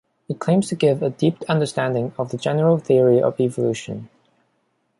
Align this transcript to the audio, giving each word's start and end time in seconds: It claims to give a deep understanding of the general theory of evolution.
It 0.27 0.39
claims 0.39 0.67
to 0.69 0.75
give 0.75 1.03
a 1.03 1.11
deep 1.11 1.43
understanding 1.47 2.11
of 2.17 2.31
the 2.31 2.37
general 2.37 2.79
theory 2.79 3.21
of 3.21 3.39
evolution. 3.39 4.09